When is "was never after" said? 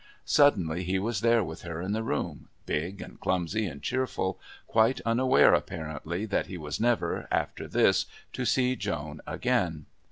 6.57-7.67